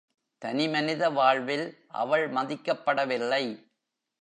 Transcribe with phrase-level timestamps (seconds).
[0.41, 1.65] தனி மனித வாழ்வில்
[1.87, 3.43] அவள் மதிக்கப்படவில்லை.